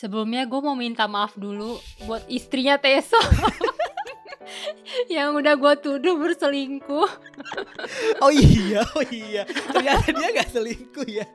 [0.00, 1.76] Sebelumnya gue mau minta maaf dulu
[2.08, 3.20] buat istrinya Teso
[5.12, 7.10] yang udah gue tuduh berselingkuh.
[8.24, 9.44] Oh iya, oh iya.
[9.44, 11.28] Ternyata dia gak selingkuh ya.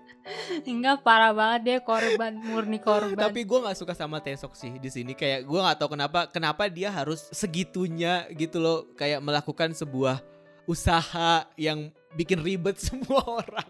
[0.65, 3.17] Enggak parah banget dia korban murni korban.
[3.17, 5.13] Tapi gue nggak suka sama Tesok sih di sini.
[5.13, 8.89] Kayak gue nggak tahu kenapa kenapa dia harus segitunya gitu loh.
[8.97, 10.21] Kayak melakukan sebuah
[10.66, 13.70] usaha yang bikin ribet semua orang.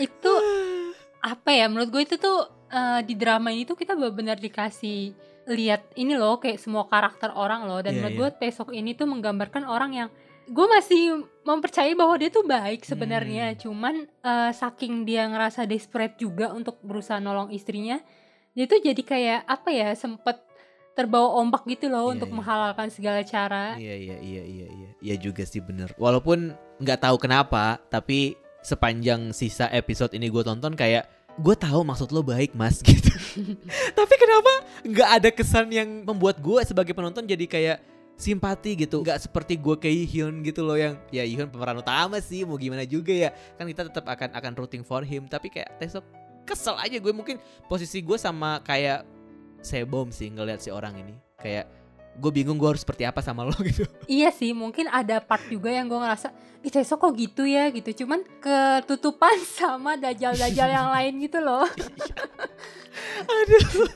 [0.00, 0.32] itu
[1.20, 5.12] apa ya menurut gue itu tuh uh, di drama ini tuh kita benar-benar dikasih
[5.48, 8.20] lihat ini loh kayak semua karakter orang loh dan Iya, menurut iya.
[8.20, 10.08] gue Tesok ini tuh menggambarkan orang yang
[10.44, 11.02] gue masih
[11.42, 13.58] mempercayai bahwa dia tuh baik sebenarnya Hmm.
[13.58, 18.00] cuman uh, saking dia ngerasa desperate juga untuk berusaha nolong istrinya
[18.52, 20.40] dia tuh jadi kayak apa ya sempet
[20.92, 22.36] terbawa ombak gitu loh Iya, untuk iya.
[22.36, 24.88] menghalalkan segala cara Iya iya iya iya iya.
[24.98, 25.94] Iya juga sih bener.
[25.94, 31.06] Walaupun nggak tahu kenapa, tapi sepanjang sisa episode ini gue tonton kayak
[31.38, 33.10] gue tahu maksud lo baik mas gitu.
[33.94, 34.52] tapi kenapa
[34.82, 37.78] nggak ada kesan yang membuat gue sebagai penonton jadi kayak
[38.18, 39.06] simpati gitu?
[39.06, 42.82] Nggak seperti gue ke Hyun gitu loh yang ya Hyun pemeran utama sih mau gimana
[42.82, 43.30] juga ya.
[43.54, 46.02] Kan kita tetap akan akan rooting for him tapi kayak Tesok
[46.42, 46.98] kesel aja.
[46.98, 47.38] Gue mungkin
[47.70, 49.06] posisi gue sama kayak
[49.58, 51.14] Sebom sih ngeliat si orang ini.
[51.38, 51.66] Kayak
[52.18, 55.70] gue bingung gue harus seperti apa sama lo gitu Iya sih, mungkin ada part juga
[55.70, 56.34] yang gue ngerasa,
[56.66, 58.04] ih Teso kok gitu ya gitu.
[58.04, 61.64] Cuman ketutupan sama dajal-dajal yang lain gitu loh.
[63.30, 63.86] Aduh.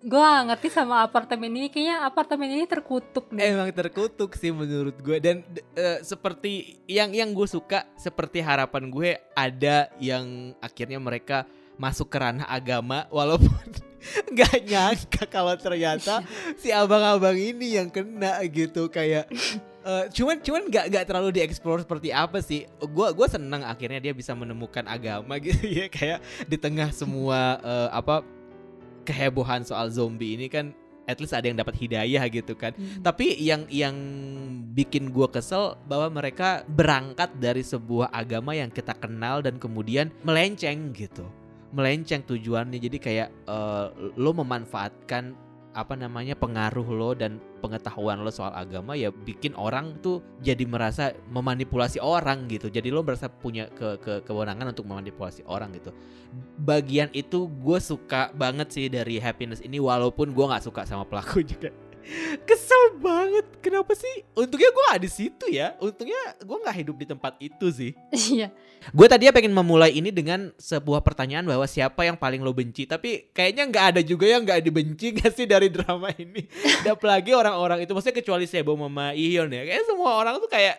[0.00, 3.52] gue gak ngerti sama apartemen ini, kayaknya apartemen ini terkutuk deh.
[3.52, 5.44] Emang terkutuk sih menurut gue dan
[5.76, 11.44] eh, seperti yang yang gue suka seperti harapan gue ada yang akhirnya mereka
[11.76, 13.60] masuk ke ranah agama walaupun
[14.34, 16.24] nggak nyangka kalau ternyata
[16.56, 19.28] si abang-abang ini yang kena gitu kayak
[19.84, 22.64] eh, cuman cuman nggak nggak terlalu dieksplor seperti apa sih.
[22.80, 27.88] Gue gue senang akhirnya dia bisa menemukan agama gitu ya kayak di tengah semua eh,
[27.92, 28.24] apa
[29.04, 30.72] kehebohan soal zombie ini kan
[31.08, 32.70] at least ada yang dapat hidayah gitu kan.
[32.76, 33.02] Hmm.
[33.02, 33.96] tapi yang yang
[34.70, 40.94] bikin gua kesel bahwa mereka berangkat dari sebuah agama yang kita kenal dan kemudian melenceng
[40.94, 41.26] gitu
[41.74, 42.78] melenceng tujuannya.
[42.78, 43.86] Jadi kayak eh,
[44.18, 50.18] lo memanfaatkan apa namanya pengaruh lo dan pengetahuan lo soal agama ya bikin orang tuh
[50.42, 52.66] jadi merasa memanipulasi orang gitu.
[52.66, 55.94] Jadi lo merasa punya ke, ke kewenangan untuk memanipulasi orang gitu.
[56.58, 61.46] Bagian itu gue suka banget sih dari happiness ini walaupun gue nggak suka sama pelaku
[61.54, 61.70] juga
[62.42, 63.46] kesel banget.
[63.60, 64.24] Kenapa sih?
[64.32, 65.76] Untungnya gue gak di situ ya.
[65.78, 67.92] Untungnya gue nggak hidup di tempat itu sih.
[68.10, 68.48] Iya,
[68.86, 72.84] gue tadinya pengen memulai ini dengan sebuah pertanyaan bahwa siapa yang paling lo benci?
[72.84, 76.44] Tapi kayaknya nggak ada juga yang nggak dibenci gak sih dari drama ini?
[76.80, 77.90] Dan apalagi orang-orang itu.
[77.90, 79.62] Maksudnya kecuali Sebo Mama Ihyun ya.
[79.64, 80.76] Kayak semua orang tuh kayak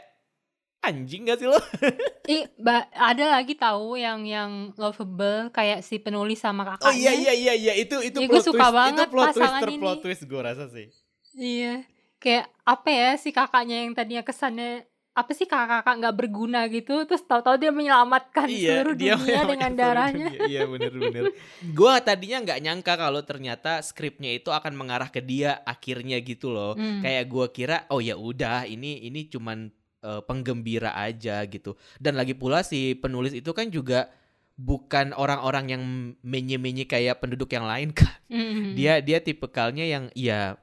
[0.82, 1.62] anjing gak sih lo?
[2.28, 6.90] Ih, ba- ada lagi tahu yang yang lovable kayak si penulis sama kakaknya.
[6.90, 7.74] oh iya iya iya iya.
[7.76, 10.02] Itu itu Ya, plot gue suka twist itu banget plot twist pasangan terplot ini.
[10.02, 10.88] twist gue rasa sih
[11.34, 11.84] Iya,
[12.18, 17.20] kayak apa ya si kakaknya yang tadinya kesannya apa sih kakak-kakak nggak berguna gitu, terus
[17.28, 20.28] tahu-tahu dia menyelamatkan seluruh dunia Iya, menyelamatkan dengan seluruh darahnya.
[20.32, 20.42] dunia.
[20.48, 21.24] Iya bener-bener.
[21.68, 26.80] Gue tadinya nggak nyangka kalau ternyata skripnya itu akan mengarah ke dia akhirnya gitu loh.
[26.80, 27.04] Hmm.
[27.04, 29.68] Kayak gue kira, oh ya udah ini ini cuman
[30.00, 31.76] eh, penggembira aja gitu.
[32.00, 34.08] Dan lagi pula si penulis itu kan juga
[34.56, 35.84] bukan orang-orang yang
[36.24, 38.16] menye-menye kayak penduduk yang lain kan.
[38.32, 38.80] Mm.
[38.80, 40.56] Dia dia tipikalnya yang ya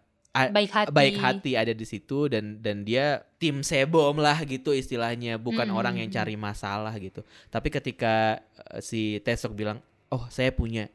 [0.55, 0.91] baik hati.
[0.95, 5.77] baik hati ada di situ dan dan dia tim sebom lah gitu istilahnya bukan Mm,
[5.77, 6.17] orang yang mm.
[6.17, 8.39] cari masalah gitu tapi ketika
[8.71, 9.83] eh, si Tesok bilang
[10.15, 10.87] oh saya punya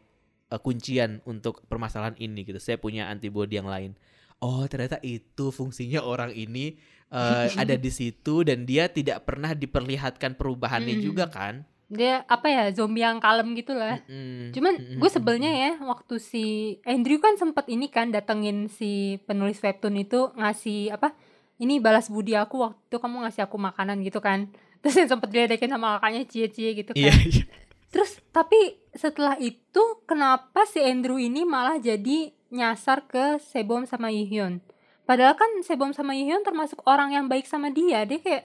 [0.48, 3.92] eh, kuncian untuk permasalahan ini gitu saya punya antibody yang lain
[4.40, 6.80] oh ternyata itu fungsinya orang ini
[7.12, 11.04] eh, ada di situ dan dia tidak pernah diperlihatkan perubahannya Mm.
[11.04, 14.02] juga kan Dia apa ya zombie yang kalem gitu lah.
[14.10, 14.52] Mm-mm.
[14.52, 20.02] Cuman gue sebelnya ya waktu si Andrew kan sempet ini kan datengin si penulis webtoon
[20.02, 21.14] itu ngasih apa?
[21.62, 24.50] Ini balas budi aku waktu itu kamu ngasih aku makanan gitu kan.
[24.84, 27.00] Terus yang sempet diledekin sama kakaknya cie-cie gitu kan.
[27.00, 27.46] iya iya
[27.94, 34.66] Terus tapi setelah itu kenapa si Andrew ini malah jadi nyasar ke Sebom sama Yihyun?
[35.06, 38.02] Padahal kan Sebom sama Yihyun termasuk orang yang baik sama dia.
[38.10, 38.44] Dia kayak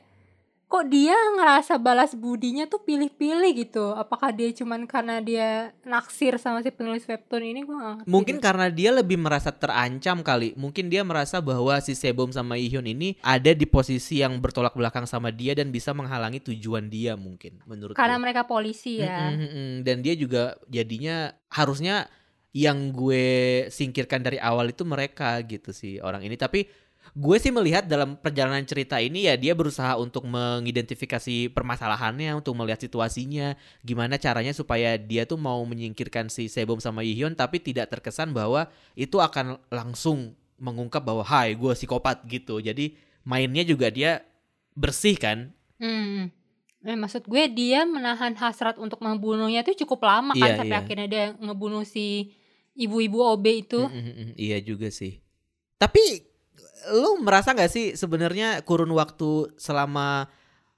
[0.68, 3.96] kok dia ngerasa balas budinya tuh pilih-pilih gitu.
[3.96, 8.08] Apakah dia cuman karena dia naksir sama si penulis webtoon ini gue gak ngerti.
[8.12, 8.42] Mungkin deh.
[8.44, 10.52] karena dia lebih merasa terancam kali.
[10.60, 15.08] Mungkin dia merasa bahwa si Sebom sama Ihyun ini ada di posisi yang bertolak belakang
[15.08, 18.24] sama dia dan bisa menghalangi tujuan dia mungkin menurut karena gue.
[18.28, 19.32] mereka polisi ya.
[19.32, 19.72] Mm-mm, mm-mm.
[19.88, 22.12] Dan dia juga jadinya harusnya
[22.52, 23.26] yang gue
[23.72, 26.36] singkirkan dari awal itu mereka gitu sih orang ini.
[26.36, 32.56] Tapi gue sih melihat dalam perjalanan cerita ini ya dia berusaha untuk mengidentifikasi permasalahannya, untuk
[32.58, 37.92] melihat situasinya, gimana caranya supaya dia tuh mau menyingkirkan si Sebom sama Yihyun tapi tidak
[37.92, 38.68] terkesan bahwa
[38.98, 42.58] itu akan langsung mengungkap bahwa hai gue psikopat gitu.
[42.58, 44.26] Jadi mainnya juga dia
[44.74, 45.54] bersih kan.
[45.78, 46.34] Hmm.
[46.86, 50.82] Eh, maksud gue dia menahan hasrat untuk membunuhnya itu cukup lama kan Iya, sampai iya.
[50.86, 52.32] akhirnya dia ngebunuh si
[52.78, 53.80] ibu-ibu OB itu.
[53.82, 55.18] Mm, mm, mm, iya juga sih.
[55.74, 56.27] Tapi
[56.88, 60.26] lu merasa nggak sih sebenarnya kurun waktu selama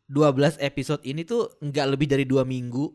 [0.06, 2.90] 12 episode ini tuh nggak lebih dari dua minggu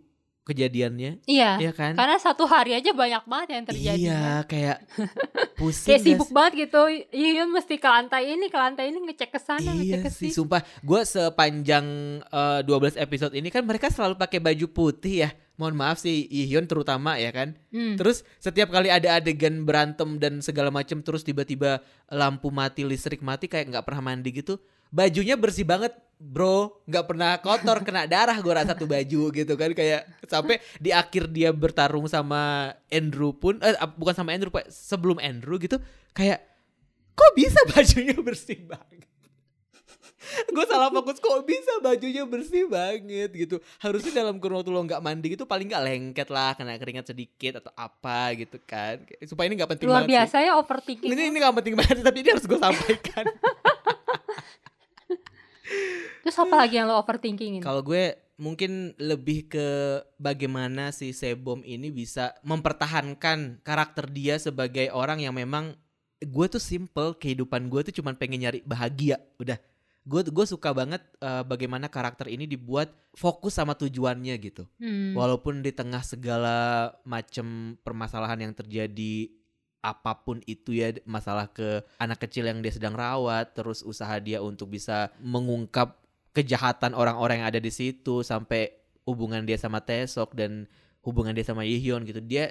[0.46, 1.57] kejadiannya, Iya.
[1.57, 1.98] ya kan?
[1.98, 3.98] Karena satu hari aja banyak banget yang terjadi.
[3.98, 4.42] Iya, kan.
[4.46, 4.78] kayak
[5.57, 5.90] pusing.
[5.90, 6.81] Kayak sibuk banget gitu.
[7.10, 10.30] Iya mesti ke lantai ini, ke lantai ini ngecek ke sana, Iya ngecek ke sih,
[10.30, 10.38] sini.
[10.38, 10.62] sumpah.
[10.86, 11.86] Gue sepanjang
[12.22, 15.30] eh, 12 episode ini kan mereka selalu pakai baju putih ya.
[15.56, 17.56] Mohon maaf sih Ihyun terutama ya kan.
[17.72, 17.96] Hmm.
[17.96, 21.80] Terus setiap kali ada adegan berantem dan segala macam terus tiba-tiba
[22.12, 24.60] lampu mati, listrik mati kayak nggak pernah mandi gitu.
[24.92, 26.84] Bajunya bersih banget, bro.
[26.88, 31.31] nggak pernah kotor, kena darah gue rasa tuh baju gitu kan kayak sampai di akhir
[31.31, 35.80] dia bertarung sama Andrew pun eh bukan sama Andrew, sebelum Andrew gitu
[36.16, 36.44] kayak
[37.16, 38.94] kok bisa bajunya bersih banget.
[40.56, 45.01] Gue salah fokus kok bisa bajunya bersih banget gitu harusnya dalam kurun waktu lo nggak
[45.01, 49.56] mandi gitu paling nggak lengket lah kena keringat sedikit atau apa gitu kan supaya ini
[49.62, 50.60] nggak penting Luar banget biasa ya sih.
[50.60, 51.10] overthinking.
[51.13, 53.25] ini ini nggak penting banget tapi ini harus gue sampaikan
[56.25, 57.62] Terus apa lagi yang lo overthinkingin?
[57.62, 59.68] kalau gue mungkin lebih ke
[60.19, 65.77] bagaimana si Sebom ini bisa mempertahankan karakter dia sebagai orang yang memang
[66.19, 69.56] gue tuh simple kehidupan gue tuh cuman pengen nyari bahagia udah
[70.06, 75.18] gue gue suka banget eh, bagaimana karakter ini dibuat fokus sama tujuannya gitu Hmm.
[75.18, 76.57] walaupun di tengah segala
[77.02, 79.34] macam permasalahan yang terjadi
[79.81, 84.42] apa pun itu ya masalah ke anak kecil yang dia sedang rawat terus usaha dia
[84.42, 85.94] untuk bisa mengungkap
[86.34, 88.74] kejahatan orang-orang yang ada di situ sampai
[89.06, 90.66] hubungan dia sama Tesok dan
[91.06, 92.50] hubungan dia sama Yihyun gitu dia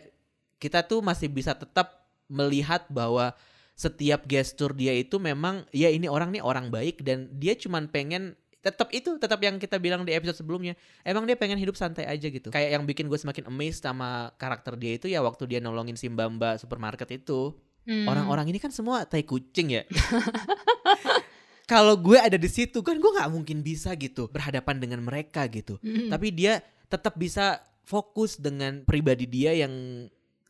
[0.63, 3.35] kita tuh masih bisa tetap melihat bahwa
[3.75, 8.39] setiap gestur dia itu memang ya ini orang nih orang baik dan dia cuman pengen
[8.65, 10.73] tetap itu tetap yang kita bilang di episode sebelumnya
[11.05, 14.79] emang dia pengen hidup santai aja gitu kayak yang bikin gue semakin amazed sama karakter
[14.79, 17.53] dia itu ya waktu dia nolongin si Mbak Mbak supermarket itu
[17.85, 18.09] Hmm.
[18.09, 19.85] orang-orang ini kan semua tai kucing ya
[21.71, 25.77] kalau gue ada di situ kan gue nggak mungkin bisa gitu berhadapan dengan mereka gitu
[25.81, 26.09] Hmm.
[26.09, 29.73] tapi dia tetap bisa fokus dengan pribadi dia yang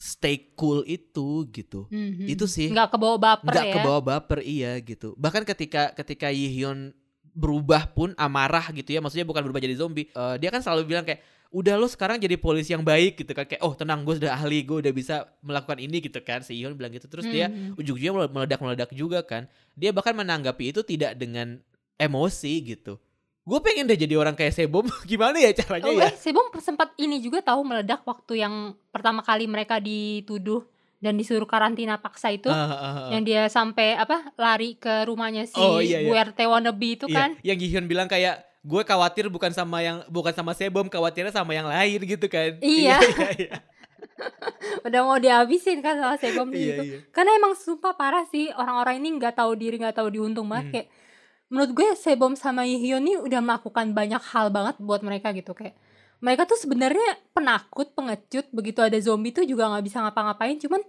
[0.05, 1.89] stay cool itu gitu.
[1.89, 2.29] Hmm.
[2.29, 2.69] itu sih.
[2.69, 3.75] Nggak kebawa baper nggak ya.
[3.81, 5.17] kebawa baper iya gitu.
[5.17, 6.93] Bahkan ketika ketika Yihyun
[7.33, 11.03] berubah pun amarah gitu ya maksudnya bukan berubah jadi zombie eh, dia kan selalu bilang
[11.03, 11.19] kayak
[11.51, 13.49] udah lo sekarang jadi polisi yang baik gitu kan.
[13.49, 16.45] Kayak oh tenang gue sudah ahli gue udah bisa melakukan ini gitu kan.
[16.45, 17.09] Si Yihyun bilang gitu.
[17.09, 17.73] Terus dia Hmm.
[17.81, 19.49] ujung-ujungnya meledak meledak juga kan.
[19.73, 21.62] Dia bahkan menanggapi itu tidak dengan
[21.95, 22.99] emosi gitu
[23.44, 26.96] gue pengen deh jadi orang kayak Sebom gimana ya caranya Oh, ya eh, Sebom sempat
[26.96, 28.55] ini juga tahu meledak waktu yang
[28.88, 30.64] pertama kali mereka dituduh
[30.96, 33.08] dan disuruh karantina paksa itu Ah, ah, ah.
[33.11, 36.25] yang dia sampai apa lari ke rumahnya si Oh, iya, iya.
[36.43, 37.31] Wannabe itu Iya, kan.
[37.43, 41.69] yang Gihyun bilang kayak gue khawatir bukan sama yang bukan sama Sebom khawatirnya sama yang
[41.69, 42.97] lain gitu kan Iya.
[42.97, 43.56] iya iya
[44.87, 46.82] Udah mau dihabisin kan sama Sebom di iya, situ.
[46.87, 46.99] iya.
[47.11, 50.75] Karena emang sumpah parah sih orang-orang ini nggak tahu diri nggak tahu diuntung banget Hmm.
[50.75, 50.88] kayak
[51.55, 55.79] menurut gue Sebom sama Yihyun nih udah melakukan banyak hal banget buat mereka gitu kayak
[56.19, 60.83] mereka tuh sebenarnya penakut pengecut begitu ada zombie tuh juga nggak bisa ngapa-ngapain cuman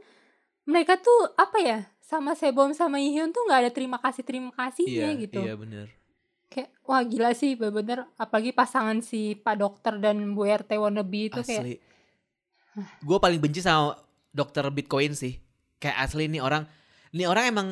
[0.66, 5.14] mereka tuh apa ya sama Sebom sama Yihyun tuh nggak ada terima kasih terima kasihnya
[5.14, 5.42] iya gitu.
[5.46, 5.94] iya bener.
[6.50, 11.42] Kayak wah gila sih bener-bener apalagi pasangan si Pak Dokter dan Bu RT wannabe itu
[11.46, 11.76] kayak asli.
[13.06, 13.98] Gue paling benci sama
[14.34, 15.38] dokter Bitcoin sih.
[15.78, 16.70] Kayak asli nih orang
[17.14, 17.68] nih orang emang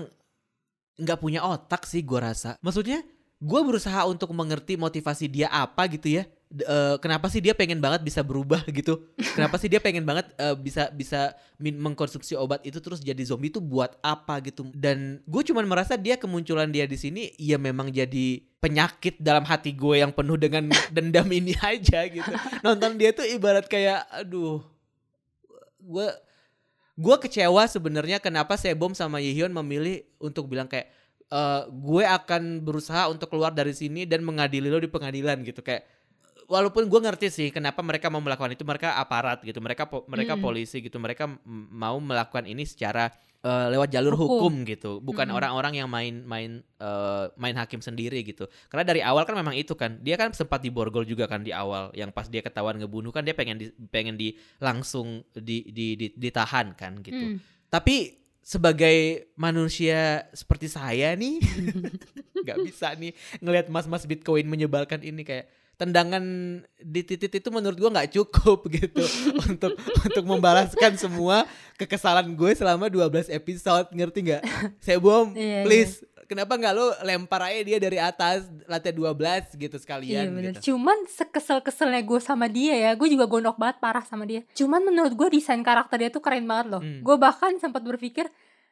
[0.97, 2.57] nggak punya otak sih gue rasa.
[2.62, 3.01] Maksudnya
[3.43, 6.23] gue berusaha untuk mengerti motivasi dia apa gitu ya.
[6.53, 9.09] Eh, kenapa sih dia pengen banget bisa berubah gitu?
[9.33, 13.57] Kenapa sih dia pengen banget eh, bisa bisa mengkonsumsi obat itu terus jadi zombie itu
[13.57, 14.69] buat apa gitu?
[14.69, 19.73] Dan gue cuman merasa dia kemunculan dia di sini ya memang jadi penyakit dalam hati
[19.73, 22.31] gue yang penuh dengan dendam ini aja gitu.
[22.62, 24.62] Nonton dia tuh ibarat kayak aduh
[25.83, 26.07] gue
[26.93, 30.89] gue kecewa sebenarnya kenapa Sebom sama Yihyun memilih untuk bilang kayak
[31.33, 35.89] "Eh, gue akan berusaha untuk keluar dari sini dan mengadili lo di pengadilan gitu kayak
[36.45, 40.38] walaupun gue ngerti sih kenapa mereka mau melakukan itu mereka aparat gitu mereka po- mereka
[40.38, 40.45] Mm-mm.
[40.45, 43.09] polisi gitu mereka mau melakukan ini secara
[43.43, 44.53] eh, lewat jalur hukum, Hukum.
[44.63, 44.91] gitu.
[44.97, 45.38] Bukan Mm-mm.
[45.38, 48.47] orang-orang yang main main eh, main hakim sendiri gitu.
[48.67, 50.00] Karena dari awal kan memang itu kan.
[50.00, 51.91] Dia kan sempat diborgol juga kan di awal.
[51.91, 56.15] Yang pas dia ketahuan ngebunuh kan dia pengen di, pengen di langsung di, di, di-
[56.15, 57.35] ditahan kan gitu.
[57.35, 61.39] Hmm, tapi sebagai manusia seperti saya nih
[62.43, 65.47] nggak bisa nih ngelihat mas-mas Bitcoin menyebalkan ini kayak
[65.84, 66.24] tendangan
[66.80, 69.04] di titik itu menurut gua nggak cukup gitu
[69.52, 71.44] untuk untuk membalaskan semua
[71.75, 74.44] kekesalan gue selama 12 episode ngerti nggak?
[74.80, 79.75] Saya bom, Iya, please kenapa nggak lo lempar aja dia dari atas lantai 12 gitu
[79.78, 80.44] Iya sekalian bener.
[80.58, 80.74] gitu.
[80.74, 84.42] Cuman sekesel-keselnya gue sama dia ya, gue juga gondok banget parah sama dia.
[84.56, 86.82] Cuman menurut gue desain karakter dia tuh keren banget loh.
[86.82, 87.04] Hmm.
[87.04, 88.28] Gue bahkan sempat berpikir,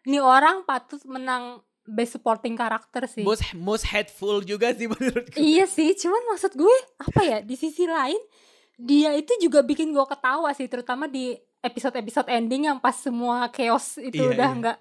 [0.08, 3.22] nih orang patut menang best supporting karakter sih.
[3.22, 5.38] Most most hateful juga sih menurut gue.
[5.38, 8.18] Iya sih, cuman maksud gue apa ya di sisi lain
[8.80, 14.00] dia itu juga bikin gue ketawa sih, terutama di episode-episode ending yang pas semua chaos
[14.00, 14.60] itu Iya, udah iya.
[14.60, 14.78] nggak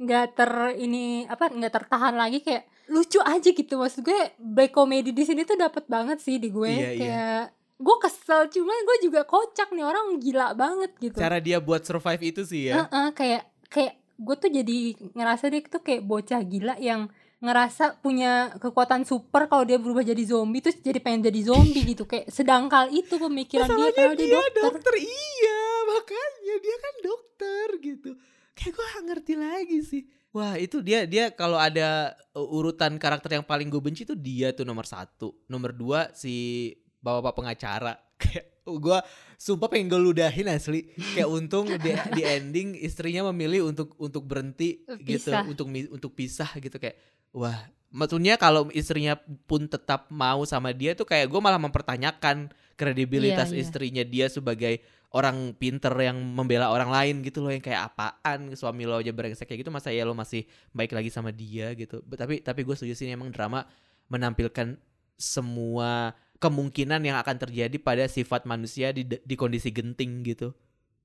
[0.00, 5.12] nggak ter ini apa nggak tertahan lagi kayak lucu aja gitu maksud gue black comedy
[5.12, 6.96] di sini tuh dapat banget sih di gue Iya, iya.
[6.96, 7.42] kayak
[7.76, 12.22] gue kesel cuman gue juga kocak nih orang gila banget gitu Cara dia buat survive
[12.22, 12.86] itu sih ya.
[12.86, 14.78] Heeh, kayak kayak gue tuh jadi
[15.16, 17.08] ngerasa dia tuh kayak bocah gila yang
[17.40, 22.04] ngerasa punya kekuatan super kalau dia berubah jadi zombie terus jadi pengen jadi zombie gitu.
[22.04, 24.62] Kayak sedangkal itu pemikiran dia padahal dia, dia dokter.
[24.68, 24.94] dokter.
[25.00, 28.10] Iya makanya dia kan dokter gitu.
[28.52, 30.02] Kayak gue gak ngerti lagi sih.
[30.30, 34.52] Wah itu dia dia kalau ada uh, urutan karakter yang paling gue benci tuh dia
[34.52, 35.32] tuh nomor satu.
[35.48, 36.68] Nomor dua si
[37.00, 37.96] bapak pengacara.
[38.20, 38.98] Kayak gue
[39.34, 44.84] sumpah pengen gue ludahin asli kayak untung di, di ending istrinya memilih untuk untuk berhenti
[45.00, 45.42] gitu Pisah.
[45.44, 47.00] untuk mi- untuk pisah gitu kayak
[47.30, 47.56] wah
[47.88, 53.56] maksudnya kalau istrinya pun tetap mau sama dia tuh kayak gue malah mempertanyakan kredibilitas Iya,
[53.56, 53.62] iya.
[53.64, 58.86] istrinya dia sebagai orang pinter yang membela orang lain gitu loh yang kayak apaan suami
[58.86, 62.38] lo aja brengsek kayak gitu masa ya lo masih baik lagi sama dia gitu tapi
[62.40, 63.66] tapi gue setuju sih emang drama
[64.06, 64.78] menampilkan
[65.18, 70.56] semua kemungkinan yang akan terjadi pada sifat manusia di di kondisi genting gitu.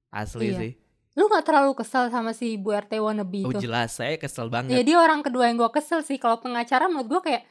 [0.10, 0.60] Asli Iya.
[0.64, 0.72] sih.
[1.16, 3.68] Lu nggak terlalu kesel sama si Bu RT wannabe oh itu?
[3.68, 4.00] jelas.
[4.00, 6.16] Saya kesel ya banget dia orang kedua yang gue kesel sih.
[6.16, 7.44] Kalau pengacara menurut gue kayak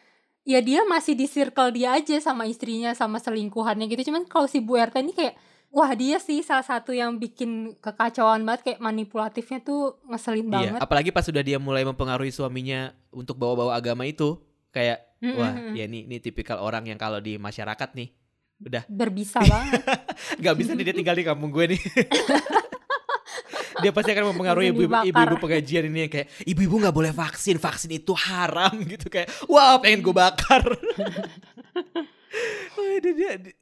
[0.44, 4.12] ya dia masih di circle dia aja sama istrinya sama selingkuhannya gitu.
[4.12, 5.36] Cuman kalau si Bu RT ini kayak
[5.72, 8.64] wah dia sih salah satu yang bikin kekacauan banget.
[8.64, 10.80] Kayak manipulatifnya tuh ngeselin iya banget.
[10.80, 14.40] apalagi pas sudah dia mulai mempengaruhi suaminya untuk bawa-bawa agama itu
[14.74, 15.38] kayak Mm-mm.
[15.38, 18.10] wah ya nih nih tipikal orang yang kalau di masyarakat nih
[18.60, 18.82] udah.
[18.90, 19.82] Berbisa banget.
[20.36, 21.80] Nggak bisa nih dia tinggal di kampung gue nih.
[23.74, 28.14] Dia pasti akan mempengaruhi ibu-ibu pengajian ini yang kayak ibu-ibu nggak boleh vaksin vaksin itu
[28.14, 30.62] haram gitu kayak wah pengen gue bakar.
[33.02, 33.58] Dia, dia-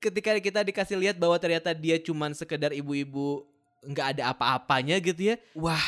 [0.00, 3.44] ketika kita dikasih lihat bahwa ternyata dia cuman sekedar ibu-ibu
[3.84, 5.82] nggak ada apa-apanya gitu ya wah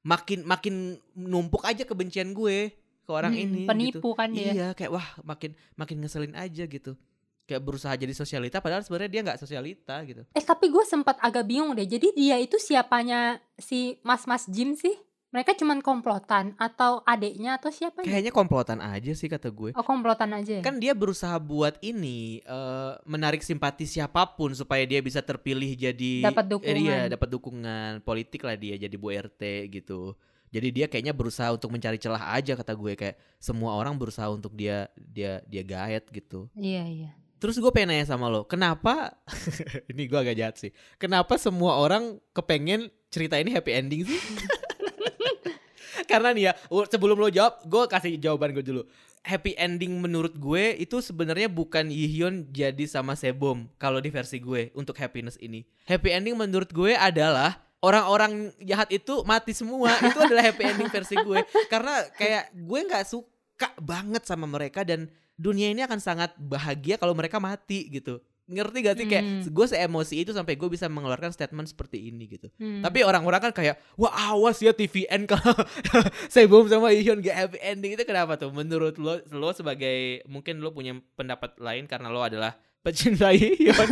[0.00, 0.74] makin makin
[1.12, 2.72] numpuk aja kebencian gue
[3.04, 4.10] ke orang Mm, ini penipu gitu.
[4.12, 6.96] kan dia Iya, kayak wah makin makin ngeselin aja gitu.
[7.44, 10.24] Kayak berusaha jadi sosialita padahal sebenarnya dia nggak sosialita gitu.
[10.26, 14.96] eh tapi gue sempat agak bingung deh jadi dia itu siapanya si mas-mas Jim sih
[15.28, 19.70] mereka cuman komplotan atau adeknya atau siapanya Kayaknya komplotan aja sih kata gue.
[19.70, 20.62] oh komplotan aja ya?
[20.62, 26.24] Kan dia berusaha buat ini eh, menarik simpati siapa pun supaya dia bisa terpilih jadi
[26.24, 27.04] Dapat eh, iya, dukungan.
[27.10, 30.14] dapat dukungan politik lah dia jadi Bu RT gitu.
[30.54, 34.54] Jadi dia kayaknya berusaha untuk mencari celah aja kata gue kayak semua orang berusaha untuk
[34.54, 36.46] dia dia dia gaet gitu.
[36.54, 37.10] iya iya
[37.44, 39.20] Terus gue pengen nanya sama lo, kenapa
[39.92, 40.72] ini gue agak jahat sih.
[40.96, 44.16] Kenapa semua orang kepengen cerita ini happy ending sih?
[46.10, 46.52] Karena nih ya,
[46.88, 48.88] sebelum lo jawab, gue kasih jawaban gue dulu.
[49.20, 54.72] Happy ending menurut gue itu sebenarnya bukan Yihyun jadi sama Sebom kalau di versi gue
[54.72, 55.68] untuk happiness ini.
[55.84, 59.92] Happy ending menurut gue adalah orang-orang jahat itu mati semua.
[60.08, 61.44] itu adalah happy ending versi gue.
[61.68, 67.12] Karena kayak gue nggak suka banget sama mereka dan dunia ini akan sangat bahagia kalau
[67.12, 68.18] mereka mati gitu.
[68.44, 69.40] Ngerti gak sih kayak Hmm.
[69.48, 72.52] gue seemosi itu sampai gue bisa mengeluarkan statement seperti ini gitu.
[72.60, 72.84] Hmm.
[72.84, 75.56] Tapi orang-orang kan kayak wah awas ya TVN kalau
[76.34, 78.52] Sebom sama Ihyun gak happy ending itu kenapa tuh?
[78.52, 82.52] Menurut lo lo sebagai mungkin lo punya pendapat lain karena lo adalah
[82.84, 83.88] pecinta Ihyun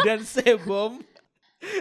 [0.00, 1.11] dan Sebom.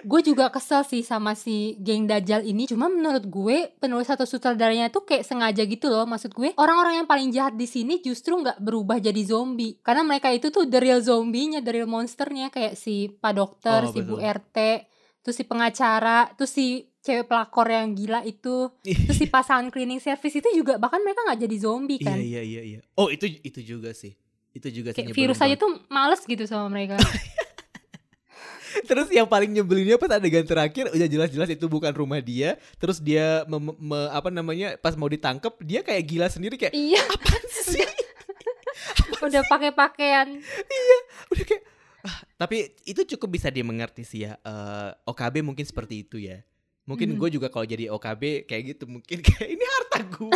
[0.01, 2.65] Gue juga kesel sih sama si geng Dajjal ini.
[2.65, 6.05] Cuma menurut gue penulis atau sutradaranya tuh kayak sengaja gitu loh.
[6.05, 9.77] Maksud gue orang-orang yang paling jahat di sini justru nggak berubah jadi zombie.
[9.77, 12.47] Karena mereka itu tuh the real zombinya the real monsternya.
[12.47, 14.29] Kayak si pak dokter Oh, si bu betul.
[14.31, 14.57] rt
[15.21, 20.33] terus si pengacara terus si cewek pelakor yang gila itu terus si pasangan cleaning service
[20.33, 22.17] itu juga bahkan mereka nggak jadi zombie Iya kan?
[22.17, 22.79] iya iya iya.
[22.95, 24.17] Oh itu itu juga sih.
[24.49, 26.97] Itu juga kayak virus aja tuh males gitu sama mereka
[28.91, 32.59] Terus yang paling nyebelinnya pas adegan terakhir udah jelas-jelas itu bukan rumah dia.
[32.75, 36.99] Terus dia mem- me- apa namanya pas mau ditangkep dia kayak gila sendiri kayak iya
[36.99, 37.87] apaan sih?
[39.21, 40.41] udah pakai pakaian
[41.29, 41.61] udah kayak
[42.01, 46.41] ah, tapi itu cukup bisa dimengerti sih ya Eh, OKB mungkin seperti itu ya
[46.81, 47.17] Mungkin Mhm.
[47.19, 50.33] gue juga kalau jadi OKB kayak gitu mungkin kayak ini harta gue.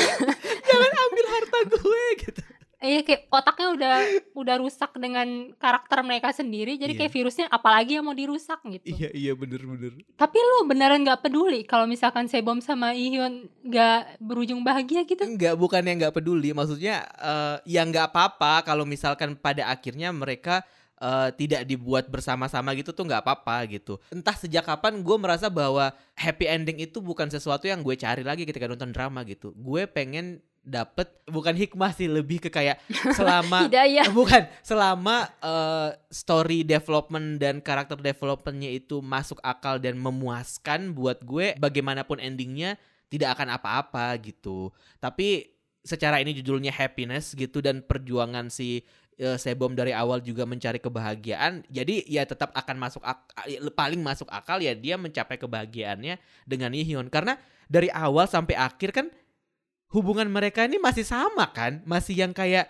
[0.61, 2.41] Jangan ambil harta gue gitu.
[2.83, 3.95] Iya kayak otaknya udah
[4.35, 6.99] udah rusak dengan karakter mereka sendiri jadi Iya.
[7.03, 8.85] kayak virusnya apalagi yang mau dirusak gitu.
[8.85, 9.95] Iya iya bener-bener.
[10.13, 15.23] Tapi lu beneran nggak peduli kalau misalkan Sebom sama Ihyun nggak berujung bahagia gitu?
[15.23, 16.51] Enggak, bukan yang nggak peduli.
[16.51, 20.61] Maksudnya eh, ya nggak apa-apa kalau misalkan pada akhirnya mereka
[20.95, 23.99] eh, tidak dibuat bersama-sama gitu tuh nggak apa-apa gitu.
[24.11, 28.43] Entah sejak kapan gue merasa bahwa happy ending itu bukan sesuatu yang gue cari lagi
[28.43, 29.51] ketika nonton drama gitu.
[29.55, 32.81] Gue pengen dapet bukan hikmah sih lebih ke kayak
[33.13, 34.03] selama Tidak ya.
[34.09, 41.53] bukan selama eh, story development dan karakter developmentnya itu masuk akal dan memuaskan buat gue
[41.61, 42.81] bagaimanapun endingnya
[43.13, 45.53] tidak akan apa-apa gitu tapi
[45.85, 48.81] secara ini judulnya happiness gitu dan perjuangan si
[49.21, 53.05] eh, Sebom dari awal juga mencari kebahagiaan jadi ya tetap akan masuk
[53.77, 56.17] paling masuk akal ya dia mencapai kebahagiaannya
[56.49, 57.37] dengan Yihyun karena
[57.69, 59.07] dari awal sampai akhir kan
[59.95, 61.79] hubungan mereka ini masih sama kan?
[61.87, 62.67] Masih yang kayak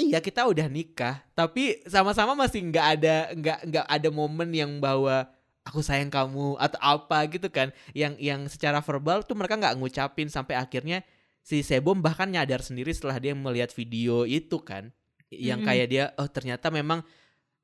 [0.00, 1.20] iya kita udah nikah.
[1.36, 5.28] Tapi sama-sama masih nggak ada nggak nggak ada momen yang bahwa
[5.68, 7.68] aku sayang kamu atau apa gitu kan?
[7.92, 11.04] Yang yang secara verbal tuh mereka nggak ngucapin sampai akhirnya
[11.44, 14.88] si Sebom bahkan nyadar sendiri setelah dia melihat video itu kan?
[15.28, 15.68] Yang Mm-mm.
[15.68, 17.04] kayak dia oh ternyata memang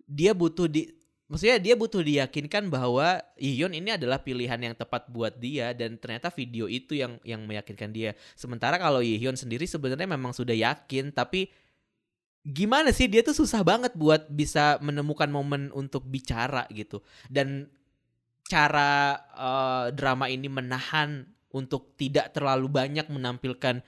[0.04, 0.92] dia butuh di
[1.32, 6.28] maksudnya dia butuh diyakinkan bahwa Iyon ini adalah pilihan yang tepat buat dia dan ternyata
[6.28, 8.12] video itu yang yang meyakinkan dia.
[8.36, 11.48] Sementara kalau Iyon sendiri sebenarnya memang sudah yakin tapi
[12.44, 13.08] gimana sih?
[13.08, 17.00] Dia tuh susah banget buat bisa menemukan momen untuk bicara gitu.
[17.32, 17.64] Dan
[18.44, 21.24] cara eh, drama ini menahan
[21.56, 23.80] untuk tidak terlalu banyak menampilkan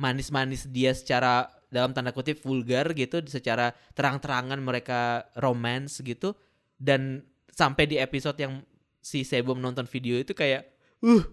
[0.00, 6.32] manis-manis dia secara dalam tanda kutip vulgar gitu secara terang-terangan mereka romance gitu
[6.76, 8.60] dan sampai di episode yang
[9.00, 10.66] si Sebom nonton video itu kayak
[11.00, 11.24] uh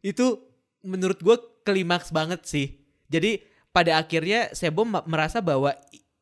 [0.00, 0.40] itu
[0.82, 2.80] menurut gue klimaks banget sih.
[3.06, 3.40] Jadi
[3.70, 5.72] pada akhirnya Sebom ma- merasa bahwa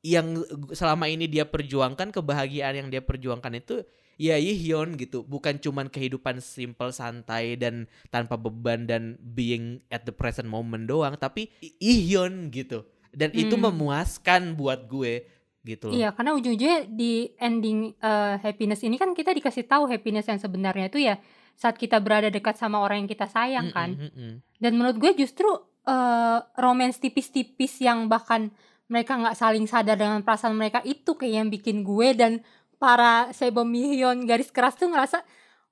[0.03, 3.83] yang selama ini dia perjuangkan kebahagiaan yang dia perjuangkan itu
[4.15, 5.23] ya Yihyun gitu.
[5.23, 11.19] Bukan cuman kehidupan simple santai dan tanpa beban dan being at the present moment doang
[11.19, 12.83] tapi Yihyun gitu.
[13.15, 13.73] Dan itu Hmm.
[13.73, 15.25] memuaskan buat gue
[15.69, 15.95] gitu loh.
[15.95, 20.89] Iya, karena ujung-ujungnya di ending eh, happiness ini kan kita dikasih tahu happiness yang sebenarnya
[20.89, 21.21] itu ya
[21.59, 23.93] saat kita berada dekat sama orang yang kita sayang kan.
[23.93, 24.33] Mm-mm, mm-mm.
[24.57, 25.47] Dan menurut gue justru
[25.89, 28.53] eh romance tipis-tipis yang bahkan
[28.93, 32.33] mereka nggak saling sadar dengan perasaan mereka itu kayak yang bikin gue dan
[32.81, 35.21] para Sebom Mihyun garis keras tuh ngerasa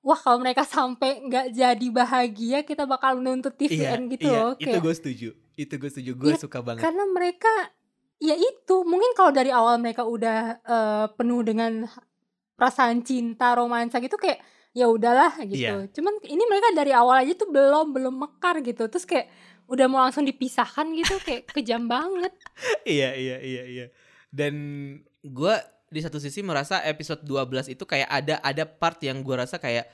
[0.05, 4.69] wah kalau mereka sampai nggak jadi bahagia kita bakal nuntut TVN gitu iya, loh itu
[4.69, 5.29] kayak gue setuju.
[5.57, 6.11] Itu gue setuju.
[6.13, 6.85] Gue Iya, suka banget.
[6.85, 7.49] karena mereka
[8.17, 11.85] ya itu mungkin kalau dari awal mereka udah eh, penuh dengan
[12.57, 14.41] perasaan cinta romansa gitu kayak
[14.73, 15.65] ya udahlah gitu.
[15.65, 15.89] Iya.
[15.89, 18.85] cuman ini mereka dari awal aja tuh belum belum mekar gitu.
[18.89, 19.29] Terus kayak
[19.67, 22.33] udah mau langsung dipisahkan gitu kayak kejam banget.
[22.87, 23.85] Iya iya iya iya.
[24.33, 24.53] Dan
[25.21, 25.55] gue
[25.87, 29.87] di satu sisi merasa episode 12 itu kayak ada ada part yang gue rasa kayak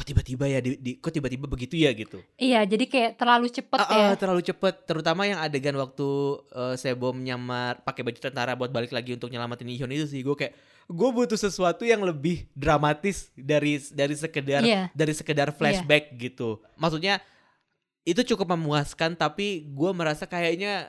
[0.00, 2.24] kok tiba-tiba ya di, di- kok tiba-tiba begitu ya gitu?
[2.34, 4.04] Iya jadi kayak terlalu cepet Ah, ya.
[4.06, 4.74] ah, terlalu cepet.
[4.82, 6.08] Terutama yang adegan waktu
[6.50, 10.32] eh, Sebom nyamar pakai baju tentara buat balik lagi untuk nyelamatin Ihyun itu sih gue
[10.32, 10.56] kayak
[10.88, 14.88] gue butuh sesuatu yang lebih dramatis dari dari sekedar Iya.
[14.90, 16.64] dari sekedar flashback gitu.
[16.74, 17.20] Maksudnya
[18.02, 20.88] itu cukup memuaskan tapi gue merasa kayaknya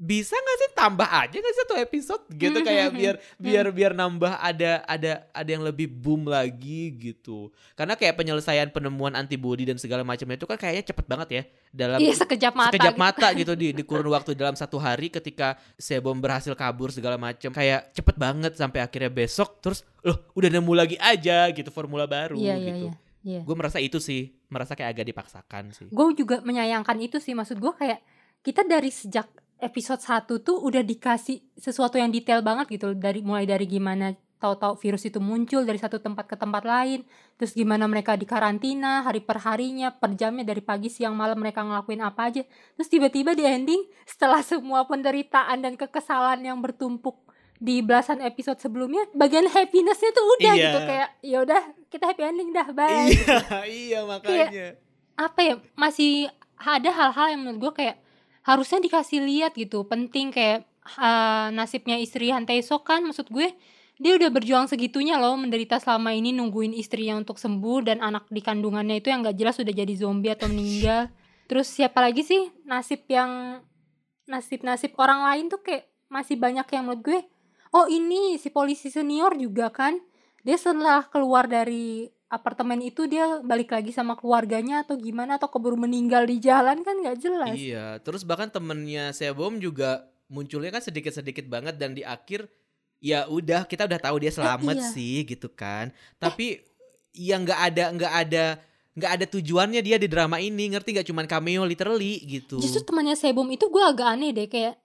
[0.00, 3.36] bisa nggak sih tambah aja nggak sih satu episode gitu Hmm, kayak biar hmm.
[3.36, 7.52] biar biar nambah ada ada ada yang lebih boom lagi gitu.
[7.76, 11.98] Karena kayak penyelesaian penemuan antibody dan segala macamnya itu kan kayaknya cepet banget ya dalam
[12.00, 13.04] iya sekejap mata sekejap gitu.
[13.04, 17.52] mata gitu di, di kurun waktu dalam satu hari ketika Sebom berhasil kabur segala macam.
[17.52, 22.40] Kayak cepet banget sampai akhirnya besok terus loh udah nemu lagi aja gitu formula baru
[22.40, 22.88] iya iya gitu.
[22.88, 23.40] iya iya.
[23.44, 25.92] Gue merasa itu sih merasa kayak agak dipaksakan sih.
[25.92, 28.00] Gue juga menyayangkan itu sih maksud gue kayak
[28.40, 29.28] kita dari sejak
[29.60, 32.92] episode 1 tuh udah dikasih sesuatu yang detail banget gitu.
[32.92, 37.04] Dari mulai dari gimana tahu-tahu virus itu muncul dari satu tempat ke tempat lain.
[37.36, 41.60] Terus gimana mereka di karantina hari per harinya per jamnya dari pagi siang malam mereka
[41.60, 42.42] ngelakuin apa aja.
[42.74, 47.20] Terus tiba-tiba di ending setelah semua penderitaan dan kekesalan yang bertumpuk
[47.60, 50.64] di belasan episode sebelumnya bagian happinessnya tuh udah Iya.
[50.64, 50.78] gitu.
[50.88, 53.06] Kayak ya udah kita happy ending dah bye.
[53.06, 53.36] Iya
[53.84, 54.68] iya makanya.
[55.14, 57.96] apa ya masih ada hal-hal yang menurut gue kayak
[58.50, 60.66] harusnya dikasih lihat gitu penting kayak
[60.98, 63.54] uh, nasibnya istri Han Tae-sok kan maksud gue
[64.00, 68.40] dia udah berjuang segitunya loh menderita selama ini nungguin istrinya untuk sembuh dan anak di
[68.40, 71.12] kandungannya itu yang gak jelas udah jadi zombie atau meninggal.
[71.44, 73.60] Terus siapa lagi sih nasib yang
[74.24, 77.20] nasib-nasib orang lain tuh kayak masih banyak yang menurut gue
[77.74, 79.98] oh ini si polisi senior juga kan
[80.42, 85.74] dia setelah keluar dari apartemen itu dia balik lagi sama keluarganya atau gimana atau keburu
[85.74, 91.50] meninggal di jalan kan nggak jelas Iya, terus bahkan temennya Sebom juga munculnya kan sedikit-sedikit
[91.50, 92.46] banget dan di akhir
[93.02, 94.88] ya udah kita udah tahu dia selamat iya.
[94.94, 95.90] sih gitu kan.
[96.22, 96.62] Tapi
[97.10, 98.44] ya nggak ada nggak ada
[98.94, 102.58] nggak ada tujuannya dia di drama ini ngerti nggak cuman cameo literally gitu.
[102.58, 104.78] justru temannya Sebum itu gue agak aneh deh kayak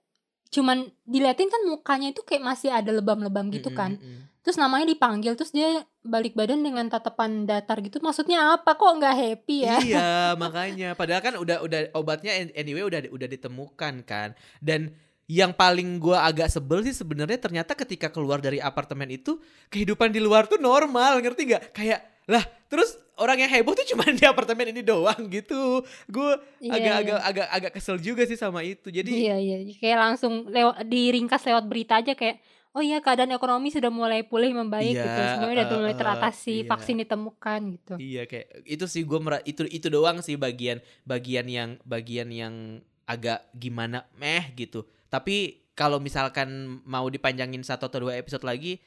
[0.46, 4.30] cuman diliatin kan mukanya itu kayak masih ada lebam-lebam gitu kan mm-mm.
[4.40, 9.16] terus namanya dipanggil terus dia balik badan dengan tatapan datar gitu maksudnya apa kok nggak
[9.16, 10.08] happy ya Iya,
[10.42, 14.38] makanya padahal kan udah udah obatnya an- anyway udah udah ditemukan kan.
[14.62, 14.94] Dan
[15.26, 20.22] yang paling gua agak sebel sih sebenarnya ternyata ketika keluar dari apartemen itu kehidupan di
[20.22, 21.74] luar tuh normal, ngerti nggak?
[21.74, 25.82] Kayak lah terus orang yang heboh tuh cuma di apartemen ini doang gitu.
[26.06, 27.28] Gue Iya, agak-agak iya.
[27.28, 28.92] agak agak kesel juga sih sama itu.
[28.92, 32.42] Jadi iya iya kayak langsung lewat diringkas lewat berita aja kayak
[32.76, 36.56] oh iya keadaan ekonomi sudah mulai pulih membaik Iya, gitu semuanya udah eh, mulai teratasi
[36.60, 36.68] iya.
[36.68, 41.70] vaksin ditemukan gitu Iya kayak itu sih gue itu itu doang sih bagian bagian yang
[41.88, 44.84] bagian yang agak gimana meh gitu.
[45.08, 48.82] Tapi kalau misalkan mau dipanjangin satu atau dua episode lagi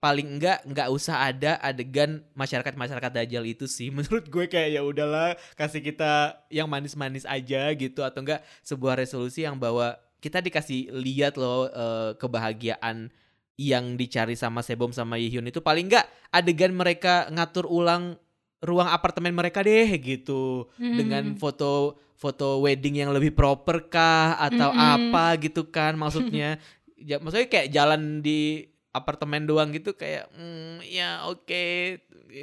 [0.00, 3.92] paling enggak nggak usah ada adegan masyarakat masyarakat dajjal itu sih.
[3.96, 8.00] Menurut gue kayak ya udahlah kasih kita yang manis-manis aja gitu.
[8.00, 13.12] Atau enggak sebuah resolusi yang bahwa kita dikasih lihat loh eh, kebahagiaan
[13.54, 15.60] yang dicari sama Sebom sama Yihyun itu.
[15.60, 18.16] Paling enggak adegan mereka ngatur ulang
[18.60, 20.68] ruang apartemen mereka deh gitu.
[20.76, 21.36] Dengan Hmm.
[21.36, 25.12] foto foto wedding yang lebih proper kah atau Mm-mm.
[25.12, 26.56] apa gitu kan maksudnya.
[27.00, 31.62] Ya maksudnya kayak jalan di apartemen doang gitu kayak hmm, ya oke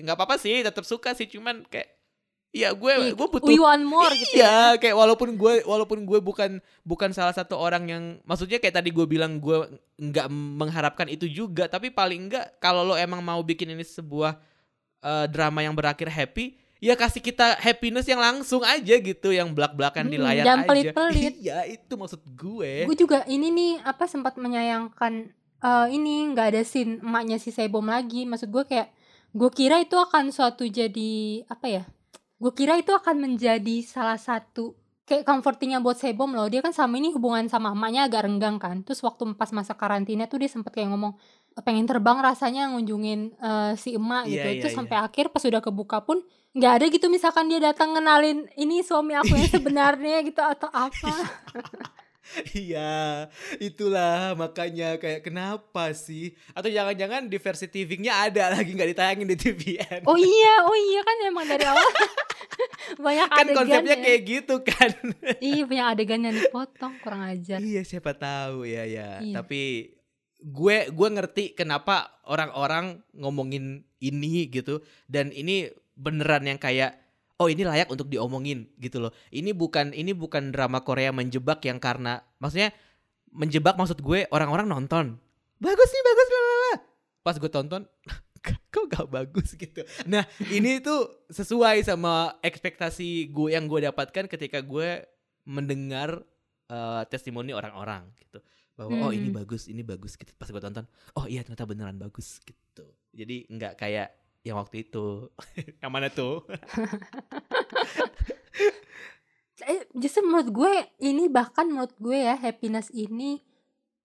[0.03, 1.91] nggak apa-apa sih tetap suka sih cuman kayak
[2.49, 6.07] ya gue Iya, gue butuh we want more gitu ya Iya, kayak walaupun gue walaupun
[6.07, 9.67] gue bukan bukan salah satu orang yang maksudnya kayak tadi gue bilang gue
[9.99, 14.39] nggak mengharapkan itu juga, tapi paling enggak kalau lo emang mau bikin ini sebuah
[15.03, 20.05] eh, drama yang berakhir happy, ya kasih kita happiness yang langsung aja gitu, yang belak-belakan
[20.05, 20.63] di Mm, layar aja.
[20.63, 21.33] pelit-pelit.
[21.43, 22.85] Iya, itu maksud gue.
[22.85, 25.29] gue juga ini nih apa sempat menyayangkan
[25.67, 28.23] eh, ini nggak ada scene emaknya si Sebom lagi.
[28.23, 28.87] Maksud gue kayak
[29.35, 31.83] gue kira itu akan suatu jadi apa ya
[32.37, 34.77] gue kira itu akan menjadi salah satu
[35.09, 36.47] kayak comfortingnya buat Sebom loh.
[36.47, 38.85] Dia kan sama ini hubungan sama emaknya agak renggang kan.
[38.85, 41.17] Terus waktu pas masa karantina tuh dia sempet kayak ngomong
[41.65, 44.45] pengen terbang rasanya ngunjungin eh, si emak gitu.
[44.45, 44.79] Iya, iya, terus iya.
[44.79, 46.21] sampai akhir pas udah kebuka pun
[46.57, 51.13] nggak ada gitu misalkan dia datang ngenalin ini suami aku yang sebenarnya gitu atau apa
[52.53, 56.35] Iya, itulah makanya kayak kenapa sih?
[56.53, 60.01] Atau jangan-jangan di versi TV-nya ada lagi nggak ditayangin di TVN?
[60.05, 61.87] Oh iya, oh iya kan emang dari awal
[63.05, 64.03] banyak kan adegan konsepnya ya.
[64.03, 64.91] kayak gitu kan.
[65.47, 67.59] Iya banyak adegan yang dipotong kurang ajar.
[67.59, 69.19] Iya siapa tahu ya ya.
[69.21, 69.41] Iya.
[69.41, 69.93] Tapi
[70.37, 77.06] gue gue ngerti kenapa orang-orang ngomongin ini gitu dan ini beneran yang kayak
[77.37, 79.13] oh ini layak untuk diomongin gitu loh.
[79.29, 82.73] Ini bukan ini bukan drama Korea menjebak yang karena maksudnya
[83.29, 85.21] menjebak maksud gue orang-orang nonton
[85.57, 86.73] bagus nih bagus lalala.
[87.21, 87.81] Pas gue tonton
[88.73, 89.81] kok gak bagus gitu.
[90.05, 95.05] Nah ini tuh sesuai sama ekspektasi gue yang gue dapatkan ketika gue
[95.45, 96.21] mendengar
[96.67, 98.43] eh, testimoni orang-orang gitu
[98.77, 99.41] bahwa oh ini Hmm.
[99.41, 100.85] bagus ini bagus gitu pas gue tonton
[101.17, 104.13] oh iya ternyata beneran bagus gitu jadi nggak kayak
[104.47, 105.27] yang waktu itu
[105.81, 106.47] yang mana tuh
[109.57, 113.41] Eh, justru menurut gue ini bahkan menurut gue ya happiness ini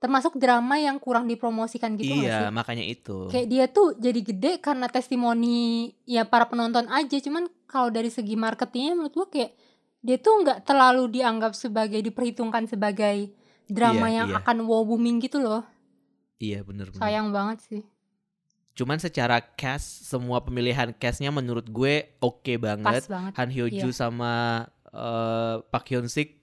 [0.00, 2.50] termasuk drama yang kurang dipromosikan gitu iya sih?
[2.50, 7.14] makanya itu Kayak dia tuh jadi gede karena testimoni ya para penonton aja.
[7.20, 9.52] Cuman kalau dari segi marketingnya menurut gue kayak
[10.00, 13.31] dia tuh nggak terlalu dianggap sebagai diperhitungkan sebagai
[13.68, 14.40] drama Iya, yang iya.
[14.40, 15.62] akan wow booming gitu loh.
[16.40, 17.83] iya bener bener Sayang banget sih.
[18.72, 23.32] Cuman secara cast semua pemilihan castnya menurut gue oke Pas banget banget.
[23.37, 23.98] Han Hyo Joo Iya.
[23.98, 24.32] sama
[24.88, 26.40] eh, Park Hyun Sik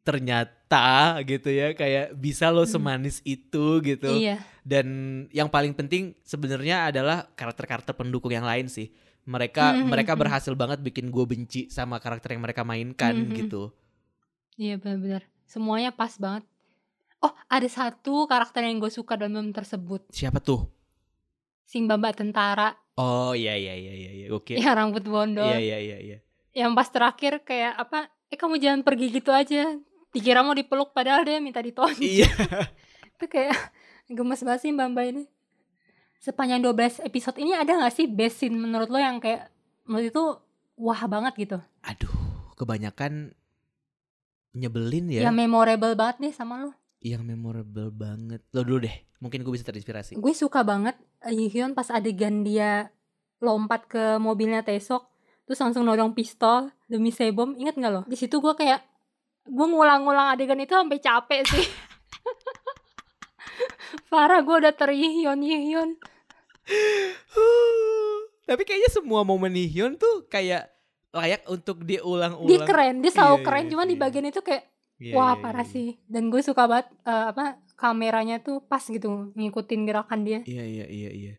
[0.00, 0.88] ternyata
[1.22, 2.70] gitu ya kayak bisa lo Mm.
[2.70, 4.40] semanis itu gitu Iya.
[4.62, 4.86] dan
[5.30, 8.88] yang paling penting sebenarnya adalah karakter-karakter pendukung yang lain sih
[9.22, 10.20] mereka Mhm, mereka mhm.
[10.20, 13.36] berhasil banget bikin gue benci sama karakter yang mereka mainkan Mhm.
[13.36, 13.72] gitu
[14.54, 15.24] Iya benar-benar.
[15.42, 16.44] Semuanya pas banget.
[17.18, 20.04] Oh, ada satu karakter yang gue suka dan belum tersebut.
[20.10, 20.68] siapa tuh
[21.70, 25.46] Si Mbak Tentara oh iya iya iya iya iya oke yang rambut bondol.
[25.46, 26.18] iya iya iya iya
[26.50, 28.10] Yang pas terakhir kayak apa?
[28.26, 29.70] Eh kamu jangan pergi gitu aja.
[30.10, 32.02] Dikira mau dipeluk padahal dia minta ditonjok.
[32.02, 32.26] iya
[33.14, 33.54] Itu kayak
[34.10, 35.24] gemes banget sih Mbak Mbak ini.
[36.18, 39.48] Sepanjang 12 episode ini ada gak sih best scene menurut lo yang kayak
[39.86, 40.24] menurut itu
[40.76, 41.58] wah banget gitu?
[41.80, 42.12] aduh
[42.54, 43.32] kebanyakan
[44.52, 46.70] nyebelin ya Yang memorable banget deh sama lo.
[47.00, 50.16] yang memorable banget lo dulu deh mungkin gue bisa terinspirasi.
[50.16, 52.88] Gue suka banget eh, Hyun pas adegan dia
[53.40, 55.06] lompat ke mobilnya Tesok
[55.44, 58.02] terus langsung nodong pistol demi Sebom inget nggak lo?
[58.08, 58.80] Di situ gue kayak
[59.44, 61.66] gue ngulang-ngulang adegan itu sampai capek sih.
[64.10, 65.94] Parah gue udah terihion yihion
[68.48, 70.66] Tapi kayaknya semua momen Hyun tuh kayak
[71.10, 72.46] layak untuk diulang-ulang.
[72.46, 74.02] dia keren dia selalu Iya, keren iya, cuman di iya.
[74.02, 74.64] bagian itu kayak
[75.00, 75.96] Iya, wah iya, parah sih.
[76.04, 80.86] Dan gue suka banget eh, apa kameranya tuh pas gitu ngikutin gerakan dia Iya iya
[80.86, 81.34] iya iya.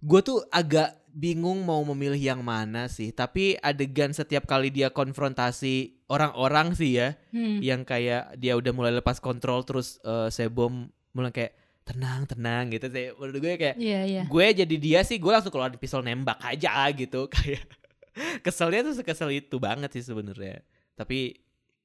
[0.00, 3.12] Gue tuh agak bingung mau memilih yang mana sih.
[3.12, 7.60] Tapi adegan setiap kali dia konfrontasi orang-orang sih ya, Hmm.
[7.60, 11.52] yang kayak dia udah mulai lepas kontrol terus eh, Sebom mulai kayak
[11.84, 13.12] tenang tenang gitu sih.
[13.14, 16.88] Menurut gue kayak iya iya gue jadi dia sih gue langsung keluar pistol nembak aja
[16.90, 17.62] gitu kayak
[18.42, 20.64] keselnya tuh sekesel itu banget sih sebenarnya.
[20.98, 21.38] Tapi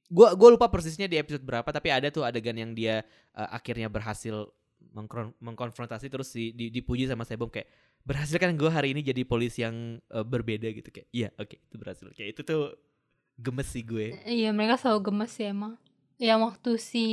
[0.08, 3.92] gue gue lupa persisnya di episode berapa tapi ada tuh adegan yang dia eh, akhirnya
[3.92, 4.48] berhasil
[4.94, 7.68] mengkron- mengkonfrontasi terus di, di- dipuji sama Sebom kayak
[8.08, 10.88] berhasil kan gue hari ini jadi polisi yang eh, berbeda gitu.
[10.88, 12.06] Kayak iya oke itu berhasil.
[12.16, 12.62] Kayak itu tuh
[13.36, 14.16] gemes sih gue.
[14.24, 15.76] Iya mereka selalu gemes sih emang.
[16.16, 17.06] Yang waktu si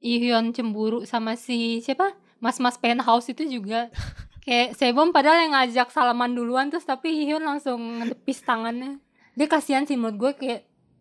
[0.00, 2.16] Ihyun cemburu sama si siapa?
[2.40, 3.92] Mas-mas penthouse itu juga.
[4.44, 8.98] Kayak Sebom padahal yang ngajak salaman duluan Terus tapi Ihyun langsung ngedepis tangannya.
[9.36, 10.60] Dia kasihan sih menurut gue kayak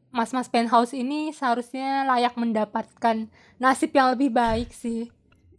[0.09, 3.29] Mas-mas penthouse ini seharusnya layak mendapatkan
[3.61, 5.09] nasib yang lebih baik sih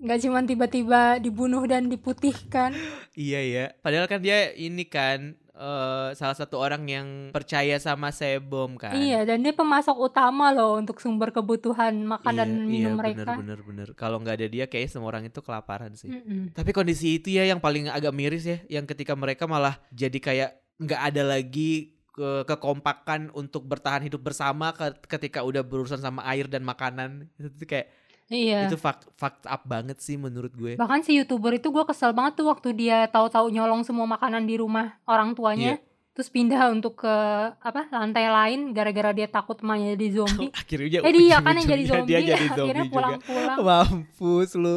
[0.00, 2.72] Gak cuma tiba-tiba dibunuh dan diputihkan
[3.12, 3.64] Iya ya.
[3.84, 8.96] Padahal kan dia ini kan eh, salah satu orang yang percaya sama Sebom kan.
[8.96, 13.60] Iya dan dia pemasok utama loh Untuk sumber kebutuhan makan dan minum mereka Bener bener
[13.60, 13.88] bener.
[13.92, 16.08] Kalau nggak ada dia kayak semua orang itu kelaparan sih.
[16.08, 16.56] Mm-mm.
[16.56, 20.50] Tapi kondisi itu ya yang paling agak miris ya, yang ketika mereka malah jadi kayak
[20.80, 26.44] nggak ada lagi ke kekompakan untuk bertahan hidup bersama ke- ketika udah berurusan sama air
[26.44, 27.32] dan makanan.
[27.34, 27.88] Itu tuh kayak
[28.28, 30.76] Iya itu fuck, fucked up banget sih menurut gue.
[30.76, 34.54] Bahkan si youtuber itu gue kesel banget tuh waktu dia tahu-tahu nyolong semua makanan di
[34.54, 37.14] rumah orang tuanya, terus pindah untuk ke
[37.50, 40.46] apa lantai lain gara-gara dia takut emaknya jadi zombie.
[40.62, 42.94] Akhirnya eh dia kan yang jadi zombie, dia jadi akhirnya zombie juga.
[42.94, 43.58] pulang-pulang.
[43.58, 44.76] Mampus lu.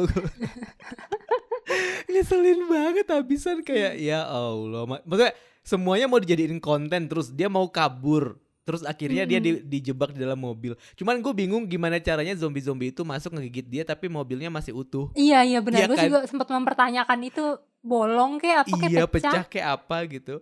[2.06, 4.84] Ngeselin banget habisan kayak ya Allah.
[4.84, 8.36] Ma- Maksudnya semuanya mau dijadiin konten terus dia mau kabur.
[8.64, 10.72] Terus akhirnya dia di- dijebak di dalam mobil.
[10.94, 15.12] Cuman gue bingung gimana caranya zombie-zombie itu masuk ngegigit dia tapi mobilnya masih utuh.
[15.12, 15.84] Iya iya benar.
[15.84, 16.06] Iya gue kan?
[16.08, 17.44] juga sempat mempertanyakan itu
[17.80, 19.32] bolong kayak apa kayak iya pecah.
[19.32, 20.34] pecah kayak apa gitu.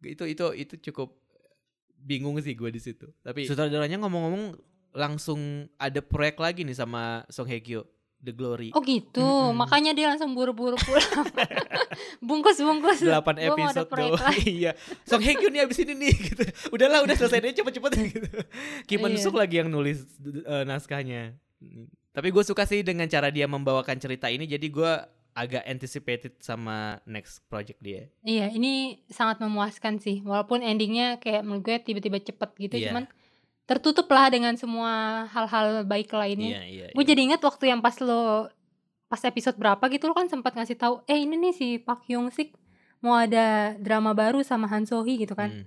[0.00, 1.18] Itu itu itu cukup
[1.96, 3.10] bingung sih gue di situ.
[3.20, 4.54] Tapi sutradaranya ngomong-ngomong
[4.94, 5.40] langsung
[5.74, 7.82] ada proyek lagi nih sama Song Hye Kyo,
[8.24, 8.72] The Glory.
[8.72, 9.52] Oh gitu, Mm-mm.
[9.54, 11.04] makanya dia langsung buru-buru pulang.
[12.24, 13.04] Bungkus-bungkus.
[13.04, 13.20] 8 Gua
[13.54, 14.36] mau ada episode doang.
[14.42, 14.72] iya.
[15.04, 16.42] Song Hye Kyo nih abis ini nih gitu.
[16.72, 18.28] Udahlah udah selesai deh cepet-cepet gitu.
[18.86, 19.22] Kim Eun Iya.
[19.22, 21.36] Suk lagi yang nulis eh, naskahnya.
[22.10, 24.92] Tapi gue suka sih dengan cara dia membawakan cerita ini jadi gue
[25.34, 28.06] agak anticipated sama next project dia.
[28.22, 30.22] Iya, ini sangat memuaskan sih.
[30.22, 32.94] Walaupun endingnya kayak menurut gue tiba-tiba cepet gitu, Iya.
[32.94, 33.04] cuman
[33.64, 36.64] tertutup lah dengan semua hal-hal baik lainnya.
[36.64, 36.86] iya.
[36.92, 38.52] Gue jadi inget waktu yang pas lo
[39.08, 42.28] pas episode berapa gitu lo kan sempat ngasih tahu, eh ini nih si Pak Hyung
[42.28, 42.52] Sik
[43.04, 45.52] mau ada drama baru sama Han So Hee gitu kan.
[45.52, 45.64] Hmm.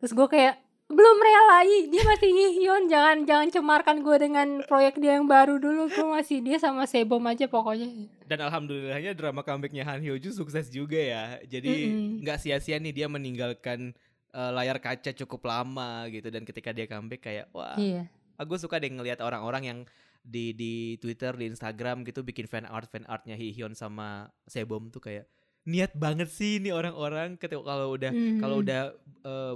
[0.00, 5.18] Terus gue kayak belum relai, dia masih Hyun, jangan jangan cemarkan gue dengan proyek dia
[5.18, 5.90] yang baru dulu.
[5.90, 7.90] Gue masih dia sama Sebom aja pokoknya.
[8.22, 11.42] Dan alhamdulillahnya drama comebacknya Han Hyo Joo sukses juga ya.
[11.42, 11.90] Jadi
[12.22, 13.98] nggak sia-sia nih dia meninggalkan
[14.36, 18.04] eh, layar kaca cukup lama gitu dan ketika dia comeback kayak wah Iya.
[18.36, 19.78] aku suka deh ngelihat orang-orang yang
[20.20, 25.00] di di Twitter di Instagram gitu bikin fan art fan artnya Hyun sama Sebom tuh
[25.00, 25.24] kayak
[25.64, 28.62] niat banget sih ini orang-orang ketika kalau udah kalau Mhm.
[28.62, 28.80] udah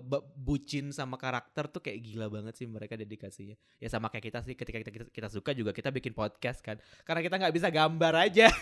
[0.00, 4.38] ba- bucin sama karakter tuh kayak gila banget sih mereka dedikasinya ya sama kayak kita
[4.42, 7.68] sih ketika kita, kita, kita suka juga kita bikin podcast kan karena kita nggak bisa
[7.68, 8.46] gambar aja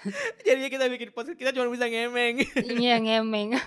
[0.46, 3.54] jadinya kita bikin podcast kita cuma bisa ngemeng Iya ngemeng.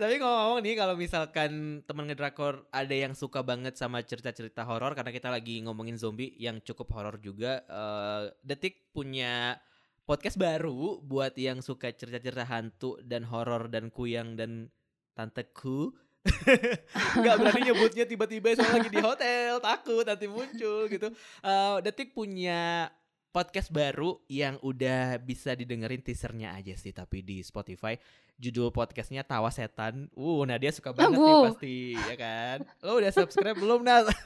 [0.00, 5.12] tapi ngomong-ngomong nih kalau misalkan teman ngedrakor ada yang suka banget sama cerita-cerita horor karena
[5.12, 9.60] kita lagi ngomongin zombie yang cukup horor juga eh, Detik punya
[10.06, 14.70] podcast baru buat yang suka cerita-cerita hantu dan horor dan kuyang dan
[15.18, 15.90] tanteku.
[17.22, 21.10] Nggak berani nyebutnya tiba-tiba saya lagi di hotel takut nanti muncul gitu.
[21.42, 22.90] Eh, Detik punya
[23.34, 27.92] podcast baru yang udah bisa didengerin teasernya aja sih tapi di Spotify
[28.36, 30.12] judul podcastnya Tawa Setan.
[30.12, 31.42] Uh, Nadia suka banget nih Bu.
[31.52, 32.56] pasti ya kan.
[32.84, 34.08] Lo udah subscribe belum Nas?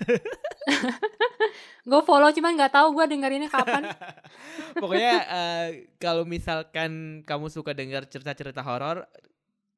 [1.91, 3.87] gue follow cuman nggak tahu gue dengerinnya kapan.
[4.83, 5.67] Pokoknya eh,
[6.03, 9.07] kalau misalkan kamu suka dengar cerita-cerita horor,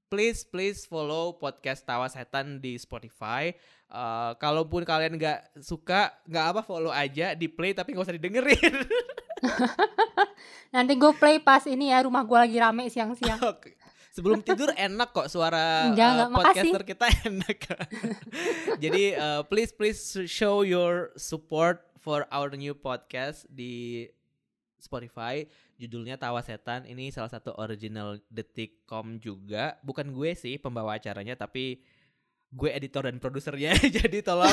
[0.08, 3.52] please please follow podcast Tawa Setan di Spotify.
[3.92, 8.74] Eh, kalaupun kalian nggak suka, nggak apa follow aja di play tapi nggak usah didengerin.
[10.74, 13.36] Nanti gue play pas ini ya rumah gue lagi rame siang-siang.
[13.44, 13.81] Oke.
[14.12, 16.44] Sebelum tidur enak kok suara Enggak, uh, enggak, makasih.
[16.52, 17.58] podcaster kita enak.
[18.76, 24.04] Jadi uh, please please show your support for our new podcast di
[24.76, 25.48] Spotify.
[25.80, 26.84] Judulnya Tawa Setan.
[26.84, 29.80] Ini salah satu original detikcom juga.
[29.80, 31.80] Bukan gue sih pembawa acaranya tapi
[32.52, 33.72] gue editor dan produsernya.
[33.96, 34.52] Jadi tolong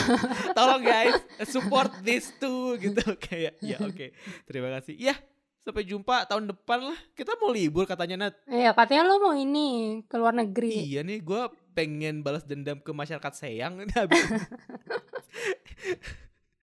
[0.56, 1.20] tolong guys
[1.52, 4.16] support this too gitu kayak ya oke.
[4.48, 4.96] Terima kasih.
[4.96, 5.20] Ya,
[5.64, 7.00] sampai jumpa tahun depan lah.
[7.14, 8.36] Kita mau libur katanya Nat.
[8.48, 10.90] Iya, katanya lo mau ini ke luar negeri.
[10.90, 11.42] Iya nih gue
[11.78, 14.20] pengen balas dendam ke masyarakat Seyang ini habis